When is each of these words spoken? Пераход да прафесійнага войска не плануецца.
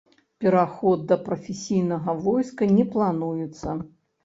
Пераход 0.45 1.03
да 1.11 1.17
прафесійнага 1.27 2.17
войска 2.25 2.71
не 2.75 2.89
плануецца. 2.99 3.79